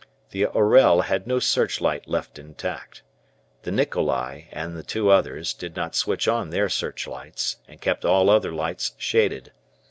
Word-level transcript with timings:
The 0.31 0.47
"Orel" 0.47 1.01
had 1.01 1.27
no 1.27 1.37
searchlight 1.37 2.07
left 2.07 2.39
intact. 2.39 3.03
The 3.61 3.69
"Nikolai" 3.71 4.45
and 4.51 4.75
the 4.75 4.81
two 4.81 5.11
others 5.11 5.53
did 5.53 5.75
not 5.75 5.93
switch 5.93 6.27
on 6.27 6.49
their 6.49 6.69
searchlights, 6.69 7.57
and 7.67 7.79
kept 7.79 8.03
all 8.03 8.31
other 8.31 8.51
lights 8.51 8.93
shaded. 8.97 9.51